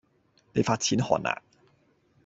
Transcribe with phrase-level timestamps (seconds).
[0.53, 1.41] 你發錢寒呀